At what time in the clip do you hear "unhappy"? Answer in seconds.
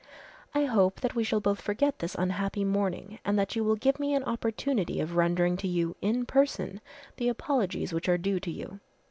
2.15-2.63